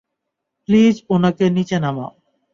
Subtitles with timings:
[0.69, 2.11] Please ওনাকে নিচে নামাও।